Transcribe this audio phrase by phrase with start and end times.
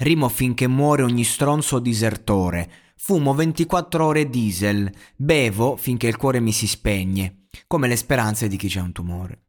[0.00, 2.70] Rimo finché muore ogni stronzo disertore.
[2.96, 8.56] Fumo 24 ore diesel, bevo finché il cuore mi si spegne, come le speranze di
[8.56, 9.42] chi c'ha un tumore.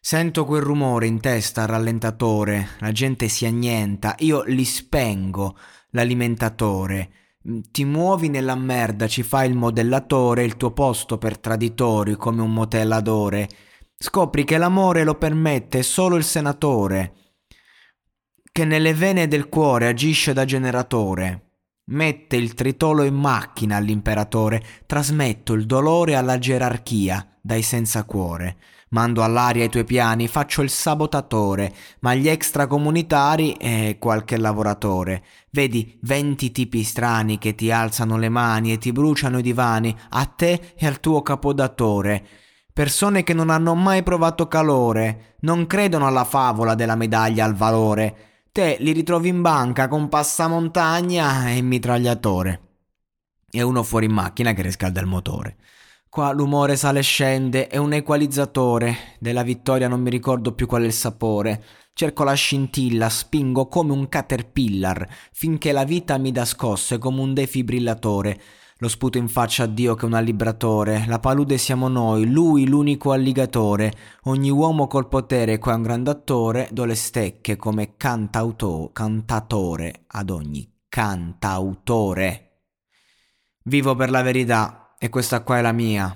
[0.00, 5.58] Sento quel rumore in testa al rallentatore, la gente si annienta, io li spengo,
[5.90, 7.10] l'alimentatore.
[7.42, 12.54] Ti muovi nella merda, ci fai il modellatore, il tuo posto per traditori come un
[12.54, 13.46] motelladore.
[13.98, 17.12] Scopri che l'amore lo permette solo il senatore,
[18.52, 21.52] che nelle vene del cuore agisce da generatore.
[21.84, 28.58] Mette il tritolo in macchina all'imperatore, trasmetto il dolore alla gerarchia, dai senza cuore.
[28.90, 35.24] Mando all'aria i tuoi piani, faccio il sabotatore, ma gli extracomunitari e qualche lavoratore.
[35.50, 40.26] Vedi venti tipi strani che ti alzano le mani e ti bruciano i divani, a
[40.26, 42.26] te e al tuo capodatore.
[42.70, 48.26] Persone che non hanno mai provato calore, non credono alla favola della medaglia al valore
[48.52, 52.60] te li ritrovi in banca con passamontagna e mitragliatore.
[53.50, 55.56] E uno fuori in macchina che riscalda il motore.
[56.10, 59.16] Qua l'umore sale e scende, è un equalizzatore.
[59.18, 61.64] Della vittoria non mi ricordo più qual è il sapore.
[61.94, 67.32] Cerco la scintilla, spingo come un caterpillar, finché la vita mi dà scosse come un
[67.32, 68.40] defibrillatore.
[68.82, 72.66] Lo sputo in faccia a Dio che è un allibratore, la palude siamo noi, lui
[72.66, 73.92] l'unico alligatore,
[74.24, 80.02] ogni uomo col potere qua è un grande attore, do le stecche come cantauto, cantatore
[80.08, 82.62] ad ogni cantautore.
[83.66, 86.12] Vivo per la verità e questa qua è la mia.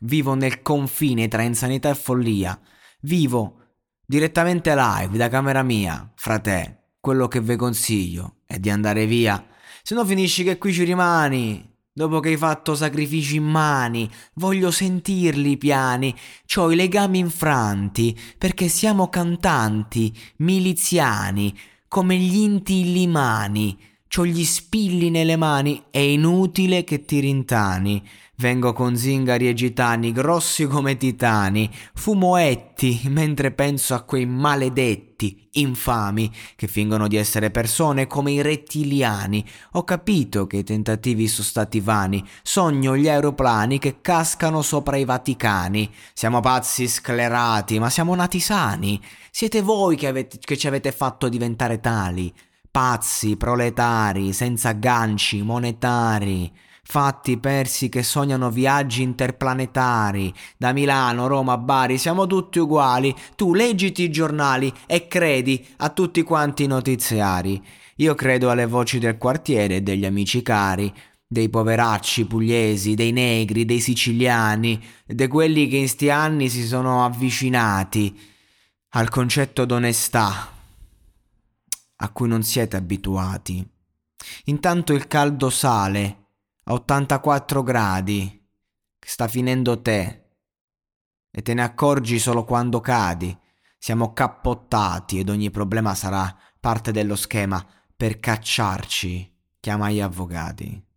[0.00, 2.60] Vivo nel confine tra insanità e follia.
[3.02, 3.60] Vivo
[4.04, 6.94] direttamente live da camera mia, frate.
[6.98, 9.46] Quello che vi consiglio è di andare via.
[9.84, 11.76] Se no finisci che qui ci rimani.
[11.98, 16.14] Dopo che hai fatto sacrifici immani, voglio sentirli piani,
[16.46, 21.52] c'ho i legami infranti, perché siamo cantanti, miliziani,
[21.88, 23.76] come gli inti illimani,
[24.08, 28.02] c'ho gli spilli nelle mani, è inutile che ti rintani.
[28.40, 35.48] Vengo con zingari e gitani, grossi come titani, fumo etti mentre penso a quei maledetti,
[35.54, 39.44] infami, che fingono di essere persone come i rettiliani.
[39.72, 45.04] Ho capito che i tentativi sono stati vani, sogno gli aeroplani che cascano sopra i
[45.04, 45.92] Vaticani.
[46.14, 49.02] Siamo pazzi sclerati, ma siamo nati sani.
[49.32, 52.32] Siete voi che, avete, che ci avete fatto diventare tali.
[52.78, 56.48] Pazzi, proletari, senza agganci, monetari
[56.84, 60.32] fatti persi che sognano viaggi interplanetari.
[60.56, 63.12] Da Milano, Roma, Bari, siamo tutti uguali.
[63.34, 67.60] Tu leggiti i giornali e credi a tutti quanti i notiziari.
[67.96, 70.94] Io credo alle voci del quartiere e degli amici cari,
[71.26, 77.04] dei poveracci pugliesi, dei negri, dei siciliani, di quelli che in sti anni si sono
[77.04, 78.16] avvicinati
[78.90, 80.52] al concetto d'onestà
[82.00, 83.66] a cui non siete abituati.
[84.44, 86.26] Intanto il caldo sale
[86.64, 88.46] a 84 gradi,
[88.98, 90.28] sta finendo te,
[91.30, 93.36] e te ne accorgi solo quando cadi.
[93.78, 97.64] Siamo cappottati ed ogni problema sarà parte dello schema
[97.96, 99.36] per cacciarci.
[99.60, 100.87] Chiama gli avvocati.